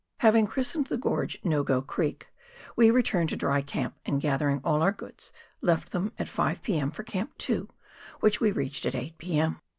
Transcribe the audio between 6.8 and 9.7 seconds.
for Camp 2, which we reached at 8 p.m.